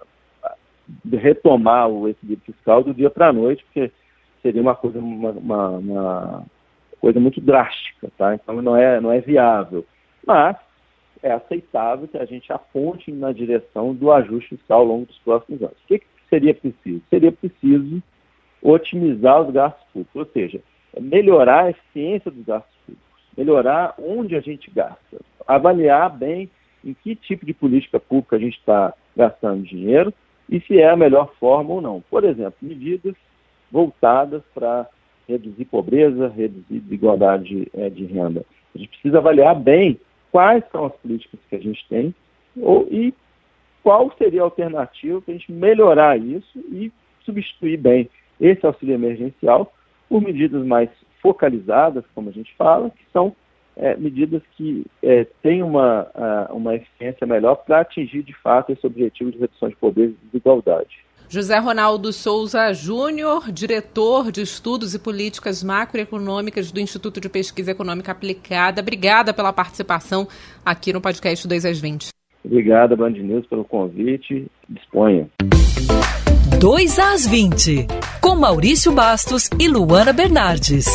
retomar 1.17 1.88
o 1.88 2.08
equilíbrio 2.08 2.53
fiscal 2.53 2.84
do 2.84 2.93
dia 2.93 3.10
para 3.10 3.29
a 3.29 3.34
noite, 3.34 3.63
porque 3.65 3.91
seria 4.41 4.62
uma 4.62 4.75
coisa, 4.75 5.00
uma, 5.00 5.31
uma, 5.31 5.69
uma 5.69 6.46
coisa 7.00 7.20
muito 7.20 7.41
drástica, 7.41 8.10
tá? 8.18 8.36
Então 8.36 8.62
não 8.62 8.75
é, 8.75 9.00
não 9.00 9.12
é 9.12 9.20
viável. 9.20 9.86
Mas 10.25 10.56
é 11.22 11.32
aceitável 11.32 12.08
que 12.08 12.18
a 12.18 12.25
gente 12.25 12.51
aponte 12.51 13.12
na 13.12 13.32
direção 13.32 13.94
do 13.94 14.12
ajuste 14.12 14.50
fiscal 14.50 14.82
ao 14.82 14.86
longo 14.86 15.06
dos 15.06 15.18
próximos 15.20 15.62
anos. 15.62 15.77
O 15.84 15.88
que, 15.88 16.00
que 16.00 16.06
seria 16.29 16.53
preciso? 16.53 17.01
Seria 17.10 17.32
preciso 17.32 18.01
otimizar 18.62 19.41
os 19.41 19.53
gastos 19.53 19.84
públicos, 19.91 20.15
ou 20.15 20.25
seja, 20.34 20.62
melhorar 21.00 21.65
a 21.65 21.70
eficiência 21.70 22.32
dos 22.32 22.46
gastos 22.46 22.75
públicos, 22.86 23.24
melhorar 23.38 23.96
onde 23.98 24.36
a 24.36 24.41
gente 24.41 24.70
gasta, 24.72 25.22
avaliar 25.48 26.10
bem 26.10 26.50
em 26.84 26.94
que 26.94 27.15
tipo 27.15 27.46
de 27.46 27.53
política 27.53 28.00
pública 28.00 28.36
a 28.36 28.39
gente 28.39 28.58
está 28.58 28.94
gastando 29.15 29.63
dinheiro 29.63 30.13
e 30.50 30.60
se 30.62 30.79
é 30.79 30.89
a 30.89 30.96
melhor 30.96 31.34
forma 31.39 31.74
ou 31.74 31.82
não. 31.82 32.01
Por 32.10 32.24
exemplo, 32.24 32.56
medidas 32.62 33.15
voltadas 33.72 34.41
para 34.53 34.88
reduzir 35.29 35.65
pobreza, 35.65 36.27
reduzir 36.27 36.79
desigualdade 36.79 37.67
é, 37.74 37.89
de 37.89 38.05
renda. 38.05 38.45
A 38.74 38.77
gente 38.77 38.89
precisa 38.89 39.19
avaliar 39.19 39.55
bem 39.55 40.00
quais 40.31 40.63
são 40.71 40.86
as 40.86 40.95
políticas 40.98 41.39
que 41.50 41.55
a 41.55 41.59
gente 41.59 41.86
tem 41.88 42.13
ou, 42.57 42.88
e 42.91 43.13
qual 43.83 44.12
seria 44.17 44.41
a 44.41 44.45
alternativa 44.45 45.21
para 45.21 45.33
a 45.33 45.38
gente 45.38 45.51
melhorar 45.51 46.19
isso 46.19 46.59
e 46.71 46.91
substituir 47.24 47.77
bem 47.77 48.09
esse 48.39 48.65
auxílio 48.65 48.95
emergencial 48.95 49.71
por 50.07 50.21
medidas 50.21 50.65
mais 50.65 50.89
focalizadas, 51.21 52.03
como 52.15 52.29
a 52.29 52.33
gente 52.33 52.53
fala, 52.55 52.89
que 52.89 53.03
são 53.12 53.36
é, 53.75 53.95
medidas 53.95 54.41
que 54.55 54.86
é, 55.03 55.25
têm 55.41 55.62
uma, 55.63 56.07
uma 56.50 56.75
eficiência 56.75 57.25
melhor 57.27 57.55
para 57.55 57.81
atingir 57.81 58.24
de 58.24 58.33
fato 58.33 58.71
esse 58.71 58.86
objetivo 58.86 59.31
de 59.31 59.38
redução 59.38 59.69
de 59.69 59.75
pobreza 59.75 60.13
e 60.13 60.25
desigualdade. 60.27 61.08
José 61.29 61.59
Ronaldo 61.59 62.12
Souza 62.12 62.74
Júnior, 62.74 63.51
diretor 63.51 64.31
de 64.31 64.41
Estudos 64.41 64.95
e 64.95 65.00
Políticas 65.00 65.63
Macroeconômicas 65.63 66.71
do 66.71 66.79
Instituto 66.79 67.21
de 67.21 67.29
Pesquisa 67.29 67.69
Econômica 67.69 68.12
Aplicada. 68.12 68.81
Obrigada 68.81 69.31
pela 69.31 69.53
participação 69.53 70.27
aqui 70.65 70.91
no 70.91 71.00
podcast 71.00 71.48
2 71.48 71.65
às 71.65 71.79
20. 71.79 72.09
Obrigado, 72.43 72.98
Band 72.98 73.12
News, 73.12 73.45
pelo 73.45 73.63
convite. 73.63 74.48
Disponha. 74.67 75.29
2 76.59 76.98
às 76.98 77.27
20, 77.27 77.86
com 78.19 78.36
Maurício 78.36 78.91
Bastos 78.91 79.51
e 79.59 79.67
Luana 79.67 80.12
Bernardes. 80.12 80.88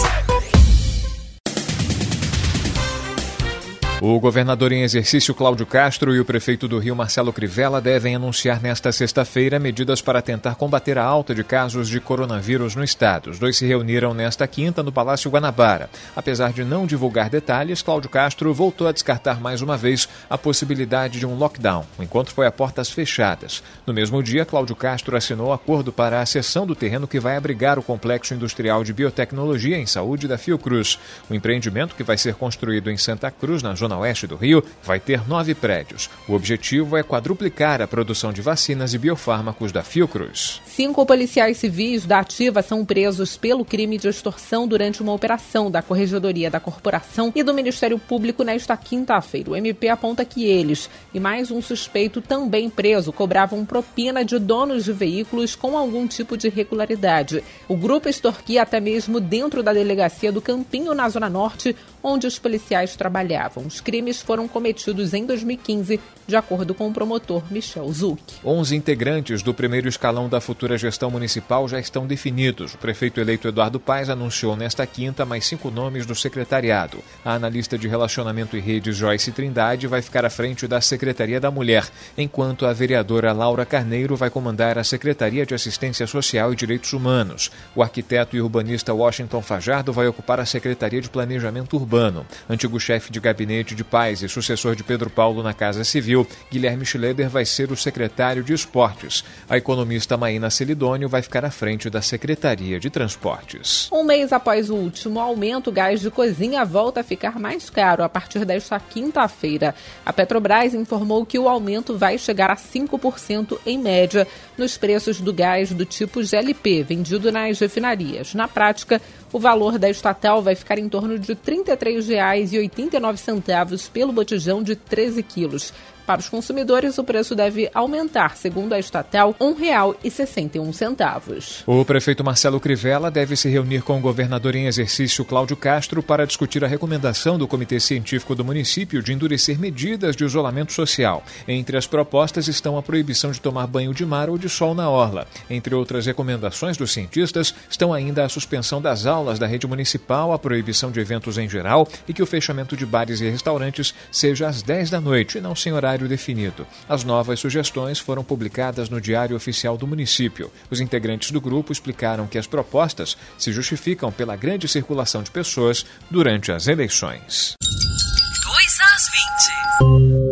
O 4.06 4.20
governador 4.20 4.70
em 4.70 4.82
exercício 4.82 5.34
Cláudio 5.34 5.64
Castro 5.64 6.14
e 6.14 6.20
o 6.20 6.26
prefeito 6.26 6.68
do 6.68 6.78
Rio 6.78 6.94
Marcelo 6.94 7.32
Crivella 7.32 7.80
devem 7.80 8.14
anunciar 8.14 8.60
nesta 8.60 8.92
sexta-feira 8.92 9.58
medidas 9.58 10.02
para 10.02 10.20
tentar 10.20 10.56
combater 10.56 10.98
a 10.98 11.02
alta 11.02 11.34
de 11.34 11.42
casos 11.42 11.88
de 11.88 11.98
coronavírus 12.00 12.76
no 12.76 12.84
estado. 12.84 13.30
Os 13.30 13.38
dois 13.38 13.56
se 13.56 13.64
reuniram 13.64 14.12
nesta 14.12 14.46
quinta 14.46 14.82
no 14.82 14.92
Palácio 14.92 15.30
Guanabara. 15.30 15.88
Apesar 16.14 16.52
de 16.52 16.64
não 16.64 16.84
divulgar 16.84 17.30
detalhes, 17.30 17.80
Cláudio 17.80 18.10
Castro 18.10 18.52
voltou 18.52 18.86
a 18.86 18.92
descartar 18.92 19.40
mais 19.40 19.62
uma 19.62 19.74
vez 19.74 20.06
a 20.28 20.36
possibilidade 20.36 21.18
de 21.18 21.24
um 21.24 21.38
lockdown. 21.38 21.86
O 21.98 22.02
encontro 22.02 22.34
foi 22.34 22.46
a 22.46 22.52
portas 22.52 22.90
fechadas. 22.90 23.62
No 23.86 23.94
mesmo 23.94 24.22
dia, 24.22 24.44
Cláudio 24.44 24.76
Castro 24.76 25.16
assinou 25.16 25.50
acordo 25.50 25.90
para 25.90 26.20
a 26.20 26.26
cessão 26.26 26.66
do 26.66 26.76
terreno 26.76 27.08
que 27.08 27.18
vai 27.18 27.38
abrigar 27.38 27.78
o 27.78 27.82
complexo 27.82 28.34
industrial 28.34 28.84
de 28.84 28.92
biotecnologia 28.92 29.78
em 29.78 29.86
saúde 29.86 30.28
da 30.28 30.36
Fiocruz. 30.36 30.98
O 31.30 31.34
empreendimento 31.34 31.94
que 31.94 32.04
vai 32.04 32.18
ser 32.18 32.34
construído 32.34 32.90
em 32.90 32.98
Santa 32.98 33.30
Cruz, 33.30 33.62
na 33.62 33.74
zona 33.74 33.93
zona 33.94 33.98
oeste 33.98 34.26
do 34.26 34.36
Rio, 34.36 34.62
vai 34.82 34.98
ter 34.98 35.26
nove 35.28 35.54
prédios. 35.54 36.10
O 36.28 36.34
objetivo 36.34 36.96
é 36.96 37.02
quadruplicar 37.02 37.80
a 37.80 37.86
produção 37.86 38.32
de 38.32 38.42
vacinas 38.42 38.92
e 38.92 38.98
biofármacos 38.98 39.70
da 39.72 39.82
Fiocruz. 39.82 40.60
Cinco 40.66 41.06
policiais 41.06 41.58
civis 41.58 42.04
da 42.04 42.18
Ativa 42.18 42.62
são 42.62 42.84
presos 42.84 43.36
pelo 43.36 43.64
crime 43.64 43.96
de 43.96 44.08
extorsão 44.08 44.66
durante 44.66 45.02
uma 45.02 45.12
operação 45.12 45.70
da 45.70 45.82
Corregedoria 45.82 46.50
da 46.50 46.60
Corporação 46.60 47.32
e 47.34 47.42
do 47.42 47.54
Ministério 47.54 47.98
Público 47.98 48.42
nesta 48.42 48.76
quinta-feira. 48.76 49.50
O 49.50 49.56
MP 49.56 49.88
aponta 49.88 50.24
que 50.24 50.44
eles 50.44 50.90
e 51.12 51.20
mais 51.20 51.50
um 51.50 51.62
suspeito 51.62 52.20
também 52.20 52.68
preso 52.68 53.12
cobravam 53.12 53.64
propina 53.64 54.24
de 54.24 54.38
donos 54.38 54.84
de 54.84 54.92
veículos 54.92 55.54
com 55.54 55.78
algum 55.78 56.06
tipo 56.06 56.36
de 56.36 56.48
irregularidade. 56.48 57.44
O 57.68 57.76
grupo 57.76 58.08
extorquia 58.08 58.62
até 58.62 58.80
mesmo 58.80 59.20
dentro 59.20 59.62
da 59.62 59.72
delegacia 59.72 60.32
do 60.32 60.40
Campinho, 60.40 60.94
na 60.94 61.08
Zona 61.08 61.28
Norte, 61.28 61.76
onde 62.04 62.26
os 62.26 62.38
policiais 62.38 62.94
trabalhavam. 62.94 63.64
Os 63.66 63.80
crimes 63.80 64.20
foram 64.20 64.46
cometidos 64.46 65.14
em 65.14 65.24
2015, 65.24 65.98
de 66.26 66.36
acordo 66.36 66.74
com 66.74 66.86
o 66.86 66.92
promotor 66.92 67.42
Michel 67.50 67.90
Zuc. 67.90 68.20
11 68.44 68.76
integrantes 68.76 69.42
do 69.42 69.54
primeiro 69.54 69.88
escalão 69.88 70.28
da 70.28 70.40
futura 70.40 70.76
gestão 70.76 71.10
municipal 71.10 71.66
já 71.66 71.80
estão 71.80 72.06
definidos. 72.06 72.74
O 72.74 72.78
prefeito 72.78 73.20
eleito 73.20 73.48
Eduardo 73.48 73.80
Paes 73.80 74.10
anunciou 74.10 74.54
nesta 74.54 74.86
quinta 74.86 75.24
mais 75.24 75.46
cinco 75.46 75.70
nomes 75.70 76.04
do 76.04 76.14
secretariado. 76.14 76.98
A 77.24 77.32
analista 77.32 77.78
de 77.78 77.88
relacionamento 77.88 78.54
e 78.54 78.60
redes 78.60 78.96
Joyce 78.96 79.32
Trindade 79.32 79.86
vai 79.86 80.02
ficar 80.02 80.26
à 80.26 80.30
frente 80.30 80.68
da 80.68 80.82
Secretaria 80.82 81.40
da 81.40 81.50
Mulher, 81.50 81.88
enquanto 82.18 82.66
a 82.66 82.72
vereadora 82.74 83.32
Laura 83.32 83.64
Carneiro 83.64 84.14
vai 84.14 84.28
comandar 84.28 84.76
a 84.76 84.84
Secretaria 84.84 85.46
de 85.46 85.54
Assistência 85.54 86.06
Social 86.06 86.52
e 86.52 86.56
Direitos 86.56 86.92
Humanos. 86.92 87.50
O 87.74 87.82
arquiteto 87.82 88.36
e 88.36 88.42
urbanista 88.42 88.92
Washington 88.92 89.40
Fajardo 89.40 89.90
vai 89.90 90.06
ocupar 90.06 90.38
a 90.38 90.44
Secretaria 90.44 91.00
de 91.00 91.08
Planejamento 91.08 91.76
Urbano 91.76 91.93
Urbano. 91.94 92.26
Antigo 92.50 92.80
chefe 92.80 93.12
de 93.12 93.20
gabinete 93.20 93.72
de 93.72 93.84
paz 93.84 94.20
e 94.20 94.28
sucessor 94.28 94.74
de 94.74 94.82
Pedro 94.82 95.08
Paulo 95.08 95.44
na 95.44 95.54
Casa 95.54 95.84
Civil, 95.84 96.26
Guilherme 96.50 96.84
Schroeder 96.84 97.28
vai 97.28 97.44
ser 97.44 97.70
o 97.70 97.76
secretário 97.76 98.42
de 98.42 98.52
Esportes. 98.52 99.24
A 99.48 99.56
economista 99.56 100.16
Maína 100.16 100.50
Celidônio 100.50 101.08
vai 101.08 101.22
ficar 101.22 101.44
à 101.44 101.52
frente 101.52 101.88
da 101.88 102.02
Secretaria 102.02 102.80
de 102.80 102.90
Transportes. 102.90 103.88
Um 103.92 104.02
mês 104.02 104.32
após 104.32 104.70
o 104.70 104.74
último 104.74 105.20
aumento, 105.20 105.70
o 105.70 105.72
gás 105.72 106.00
de 106.00 106.10
cozinha 106.10 106.64
volta 106.64 107.00
a 107.00 107.04
ficar 107.04 107.38
mais 107.38 107.70
caro 107.70 108.02
a 108.02 108.08
partir 108.08 108.44
desta 108.44 108.80
quinta-feira. 108.80 109.72
A 110.04 110.12
Petrobras 110.12 110.74
informou 110.74 111.24
que 111.24 111.38
o 111.38 111.48
aumento 111.48 111.96
vai 111.96 112.18
chegar 112.18 112.50
a 112.50 112.56
5% 112.56 113.58
em 113.64 113.78
média 113.78 114.26
nos 114.56 114.76
preços 114.76 115.20
do 115.20 115.32
gás 115.32 115.72
do 115.72 115.84
tipo 115.84 116.22
GLP, 116.22 116.82
vendido 116.82 117.32
nas 117.32 117.58
refinarias. 117.58 118.34
Na 118.34 118.46
prática, 118.46 119.02
o 119.32 119.38
valor 119.38 119.78
da 119.78 119.90
estatal 119.90 120.42
vai 120.42 120.54
ficar 120.54 120.78
em 120.78 120.88
torno 120.88 121.18
de 121.18 121.32
R$ 121.32 121.38
33,89 121.44 123.90
pelo 123.90 124.12
botijão 124.12 124.62
de 124.62 124.76
13 124.76 125.22
quilos. 125.22 125.72
Para 126.06 126.20
os 126.20 126.28
consumidores, 126.28 126.98
o 126.98 127.04
preço 127.04 127.34
deve 127.34 127.70
aumentar, 127.72 128.36
segundo 128.36 128.74
a 128.74 128.78
estatal, 128.78 129.34
R$ 129.40 129.46
1,61. 129.46 131.62
O 131.66 131.82
prefeito 131.82 132.22
Marcelo 132.22 132.60
Crivella 132.60 133.10
deve 133.10 133.34
se 133.36 133.48
reunir 133.48 133.80
com 133.82 133.96
o 133.96 134.00
governador 134.00 134.54
em 134.54 134.66
exercício 134.66 135.24
Cláudio 135.24 135.56
Castro 135.56 136.02
para 136.02 136.26
discutir 136.26 136.62
a 136.62 136.68
recomendação 136.68 137.38
do 137.38 137.48
Comitê 137.48 137.80
Científico 137.80 138.34
do 138.34 138.44
município 138.44 139.02
de 139.02 139.14
endurecer 139.14 139.58
medidas 139.58 140.14
de 140.14 140.24
isolamento 140.24 140.74
social. 140.74 141.22
Entre 141.48 141.78
as 141.78 141.86
propostas 141.86 142.48
estão 142.48 142.76
a 142.76 142.82
proibição 142.82 143.30
de 143.30 143.40
tomar 143.40 143.66
banho 143.66 143.94
de 143.94 144.04
mar 144.04 144.28
ou 144.28 144.36
de 144.36 144.50
sol 144.50 144.74
na 144.74 144.90
orla. 144.90 145.26
Entre 145.48 145.74
outras 145.74 146.04
recomendações 146.04 146.76
dos 146.76 146.92
cientistas 146.92 147.54
estão 147.70 147.94
ainda 147.94 148.26
a 148.26 148.28
suspensão 148.28 148.82
das 148.82 149.06
aulas 149.06 149.38
da 149.38 149.46
rede 149.46 149.66
municipal, 149.66 150.34
a 150.34 150.38
proibição 150.38 150.90
de 150.90 151.00
eventos 151.00 151.38
em 151.38 151.48
geral 151.48 151.88
e 152.06 152.12
que 152.12 152.22
o 152.22 152.26
fechamento 152.26 152.76
de 152.76 152.84
bares 152.84 153.22
e 153.22 153.30
restaurantes 153.30 153.94
seja 154.12 154.48
às 154.48 154.60
10 154.60 154.90
da 154.90 155.00
noite 155.00 155.38
e 155.38 155.40
não 155.40 155.54
sem 155.54 155.72
horário 155.72 155.93
definido. 155.98 156.66
As 156.88 157.04
novas 157.04 157.40
sugestões 157.40 157.98
foram 157.98 158.24
publicadas 158.24 158.88
no 158.88 159.00
Diário 159.00 159.36
Oficial 159.36 159.76
do 159.76 159.86
município. 159.86 160.50
Os 160.70 160.80
integrantes 160.80 161.30
do 161.30 161.40
grupo 161.40 161.72
explicaram 161.72 162.26
que 162.26 162.38
as 162.38 162.46
propostas 162.46 163.16
se 163.38 163.52
justificam 163.52 164.10
pela 164.10 164.36
grande 164.36 164.66
circulação 164.66 165.22
de 165.22 165.30
pessoas 165.30 165.86
durante 166.10 166.50
as 166.52 166.66
eleições. 166.66 167.54
2 167.60 168.80
às 168.80 170.18
20. 170.18 170.23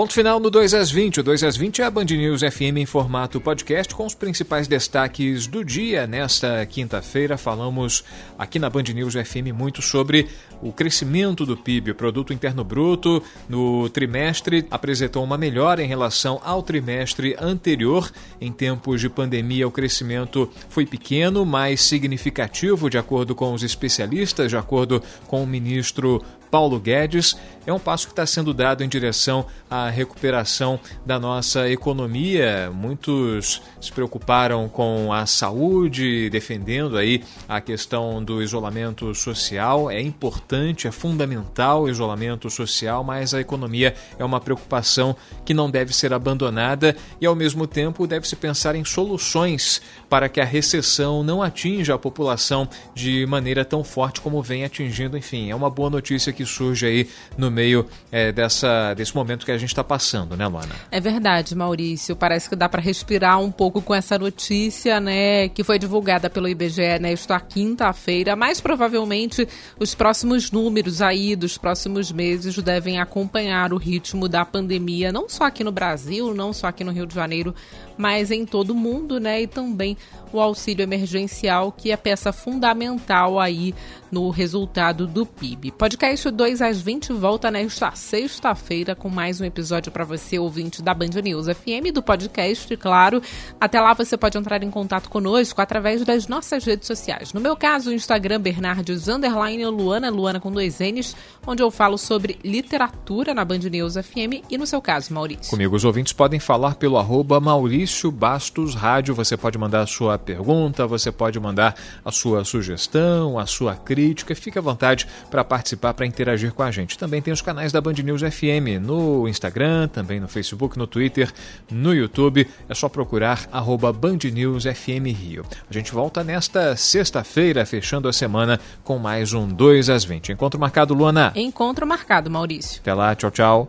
Ponto 0.00 0.14
final 0.14 0.40
no 0.40 0.48
2 0.48 0.72
às 0.72 0.90
20. 0.90 1.20
O 1.20 1.22
2 1.22 1.44
às 1.44 1.58
20 1.58 1.82
é 1.82 1.84
a 1.84 1.90
Band 1.90 2.06
News 2.06 2.40
FM 2.40 2.78
em 2.78 2.86
formato 2.86 3.38
podcast 3.38 3.94
com 3.94 4.06
os 4.06 4.14
principais 4.14 4.66
destaques 4.66 5.46
do 5.46 5.62
dia. 5.62 6.06
Nesta 6.06 6.64
quinta-feira 6.64 7.36
falamos 7.36 8.02
aqui 8.38 8.58
na 8.58 8.70
Band 8.70 8.84
News 8.94 9.12
FM 9.12 9.52
muito 9.54 9.82
sobre 9.82 10.26
o 10.62 10.72
crescimento 10.72 11.44
do 11.44 11.54
PIB, 11.54 11.90
o 11.90 11.94
Produto 11.94 12.32
Interno 12.32 12.64
Bruto, 12.64 13.22
no 13.46 13.90
trimestre 13.90 14.66
apresentou 14.70 15.22
uma 15.22 15.36
melhora 15.36 15.82
em 15.82 15.86
relação 15.86 16.40
ao 16.42 16.62
trimestre 16.62 17.36
anterior. 17.38 18.10
Em 18.40 18.50
tempos 18.50 19.02
de 19.02 19.10
pandemia, 19.10 19.68
o 19.68 19.70
crescimento 19.70 20.50
foi 20.70 20.86
pequeno, 20.86 21.44
mas 21.44 21.82
significativo, 21.82 22.88
de 22.88 22.96
acordo 22.96 23.34
com 23.34 23.52
os 23.52 23.62
especialistas, 23.62 24.50
de 24.50 24.56
acordo 24.56 25.02
com 25.26 25.42
o 25.42 25.46
ministro 25.46 26.22
Paulo 26.50 26.78
Guedes. 26.78 27.36
É 27.66 27.72
um 27.72 27.78
passo 27.78 28.06
que 28.06 28.12
está 28.12 28.26
sendo 28.26 28.52
dado 28.52 28.82
em 28.82 28.88
direção 28.88 29.46
à 29.70 29.88
recuperação 29.90 30.80
da 31.04 31.20
nossa 31.20 31.68
economia. 31.70 32.70
Muitos 32.74 33.62
se 33.80 33.92
preocuparam 33.92 34.68
com 34.68 35.12
a 35.12 35.26
saúde, 35.26 36.28
defendendo 36.30 36.96
aí 36.96 37.22
a 37.48 37.60
questão 37.60 38.24
do 38.24 38.42
isolamento 38.42 39.14
social. 39.14 39.90
É 39.90 40.00
importante, 40.00 40.88
é 40.88 40.90
fundamental 40.90 41.82
o 41.82 41.88
isolamento 41.88 42.50
social, 42.50 43.04
mas 43.04 43.34
a 43.34 43.40
economia 43.40 43.94
é 44.18 44.24
uma 44.24 44.40
preocupação 44.40 45.14
que 45.44 45.54
não 45.54 45.70
deve 45.70 45.94
ser 45.94 46.12
abandonada 46.12 46.96
e, 47.20 47.26
ao 47.26 47.36
mesmo 47.36 47.66
tempo, 47.66 48.06
deve-se 48.06 48.36
pensar 48.36 48.74
em 48.74 48.84
soluções 48.84 49.82
para 50.08 50.28
que 50.28 50.40
a 50.40 50.44
recessão 50.44 51.22
não 51.22 51.42
atinja 51.42 51.94
a 51.94 51.98
população 51.98 52.68
de 52.94 53.26
maneira 53.26 53.64
tão 53.64 53.84
forte 53.84 54.20
como 54.20 54.42
vem 54.42 54.64
atingindo. 54.64 55.16
Enfim, 55.16 55.50
é 55.50 55.54
uma 55.54 55.70
boa 55.70 55.90
notícia 55.90 56.32
que 56.32 56.39
que 56.40 56.46
surge 56.46 56.86
aí 56.86 57.08
no 57.36 57.50
meio 57.50 57.86
é, 58.10 58.32
dessa, 58.32 58.94
desse 58.94 59.14
momento 59.14 59.44
que 59.44 59.52
a 59.52 59.58
gente 59.58 59.68
está 59.68 59.84
passando, 59.84 60.36
né, 60.38 60.46
Luana? 60.46 60.74
É 60.90 60.98
verdade, 60.98 61.54
Maurício. 61.54 62.16
Parece 62.16 62.48
que 62.48 62.56
dá 62.56 62.66
para 62.66 62.80
respirar 62.80 63.38
um 63.38 63.50
pouco 63.50 63.82
com 63.82 63.94
essa 63.94 64.18
notícia, 64.18 64.98
né, 65.00 65.50
que 65.50 65.62
foi 65.62 65.78
divulgada 65.78 66.30
pelo 66.30 66.48
IBGE 66.48 66.98
nesta 66.98 67.38
quinta-feira. 67.38 68.34
Mas 68.34 68.58
provavelmente 68.58 69.46
os 69.78 69.94
próximos 69.94 70.50
números 70.50 71.02
aí 71.02 71.36
dos 71.36 71.58
próximos 71.58 72.10
meses 72.10 72.56
devem 72.56 72.98
acompanhar 72.98 73.74
o 73.74 73.76
ritmo 73.76 74.26
da 74.26 74.44
pandemia, 74.44 75.12
não 75.12 75.28
só 75.28 75.44
aqui 75.44 75.62
no 75.62 75.72
Brasil, 75.72 76.32
não 76.34 76.54
só 76.54 76.68
aqui 76.68 76.82
no 76.82 76.92
Rio 76.92 77.06
de 77.06 77.14
Janeiro, 77.14 77.54
mas 77.98 78.30
em 78.30 78.46
todo 78.46 78.70
o 78.70 78.74
mundo, 78.74 79.20
né? 79.20 79.42
E 79.42 79.46
também 79.46 79.94
o 80.36 80.40
auxílio 80.40 80.82
emergencial, 80.82 81.72
que 81.72 81.90
é 81.90 81.96
peça 81.96 82.32
fundamental 82.32 83.38
aí 83.38 83.74
no 84.10 84.28
resultado 84.30 85.06
do 85.06 85.24
PIB. 85.24 85.70
Podcast 85.72 86.30
2 86.30 86.62
às 86.62 86.80
20 86.80 87.12
volta 87.12 87.50
nesta 87.50 87.92
sexta-feira 87.92 88.94
com 88.94 89.08
mais 89.08 89.40
um 89.40 89.44
episódio 89.44 89.92
para 89.92 90.04
você, 90.04 90.38
ouvinte 90.38 90.82
da 90.82 90.92
Band 90.92 91.20
News 91.22 91.46
FM, 91.46 91.92
do 91.94 92.02
podcast, 92.02 92.76
claro. 92.76 93.22
Até 93.60 93.80
lá 93.80 93.94
você 93.94 94.16
pode 94.16 94.36
entrar 94.36 94.62
em 94.62 94.70
contato 94.70 95.08
conosco 95.08 95.60
através 95.60 96.04
das 96.04 96.26
nossas 96.26 96.64
redes 96.64 96.86
sociais. 96.86 97.32
No 97.32 97.40
meu 97.40 97.56
caso, 97.56 97.90
o 97.90 97.92
Instagram 97.92 98.40
Bernardes 98.40 99.08
underline 99.08 99.64
Luana, 99.66 100.10
Luana 100.10 100.40
com 100.40 100.50
dois 100.50 100.78
N's, 100.80 101.14
onde 101.46 101.62
eu 101.62 101.70
falo 101.70 101.96
sobre 101.96 102.38
literatura 102.42 103.32
na 103.32 103.44
Band 103.44 103.58
News 103.58 103.94
FM 103.94 104.44
e 104.50 104.58
no 104.58 104.66
seu 104.66 104.82
caso, 104.82 105.14
Maurício. 105.14 105.50
Comigo 105.50 105.76
os 105.76 105.84
ouvintes 105.84 106.12
podem 106.12 106.40
falar 106.40 106.74
pelo 106.74 106.98
arroba 106.98 107.40
Maurício 107.40 108.10
Bastos 108.10 108.74
Rádio. 108.74 109.14
Você 109.14 109.36
pode 109.36 109.56
mandar 109.56 109.82
a 109.82 109.86
sua 109.86 110.18
pergunta, 110.20 110.86
você 110.86 111.10
pode 111.10 111.38
mandar 111.40 111.74
a 112.04 112.12
sua 112.12 112.44
sugestão, 112.44 113.38
a 113.38 113.46
sua 113.46 113.74
crítica. 113.74 114.34
Fique 114.34 114.58
à 114.58 114.62
vontade 114.62 115.06
para 115.30 115.42
participar, 115.42 115.94
para 115.94 116.06
interagir 116.06 116.52
com 116.52 116.62
a 116.62 116.70
gente. 116.70 116.98
Também 116.98 117.20
tem 117.20 117.32
os 117.32 117.42
canais 117.42 117.72
da 117.72 117.80
Band 117.80 117.94
News 117.94 118.22
FM 118.22 118.80
no 118.80 119.26
Instagram, 119.28 119.88
também 119.88 120.20
no 120.20 120.28
Facebook, 120.28 120.78
no 120.78 120.86
Twitter, 120.86 121.32
no 121.70 121.94
YouTube. 121.94 122.46
É 122.68 122.74
só 122.74 122.88
procurar 122.88 123.48
arroba 123.50 123.92
Band 123.92 124.18
News 124.32 124.64
FM 124.64 125.06
Rio. 125.06 125.44
A 125.68 125.72
gente 125.72 125.92
volta 125.92 126.22
nesta 126.22 126.76
sexta-feira, 126.76 127.64
fechando 127.64 128.08
a 128.08 128.12
semana 128.12 128.60
com 128.84 128.98
mais 128.98 129.32
um 129.32 129.48
2 129.48 129.90
às 129.90 130.04
20. 130.04 130.32
Encontro 130.32 130.60
marcado, 130.60 130.94
Luana? 130.94 131.32
Encontro 131.34 131.86
marcado, 131.86 132.30
Maurício. 132.30 132.80
Até 132.80 132.94
lá, 132.94 133.14
tchau, 133.14 133.30
tchau. 133.30 133.68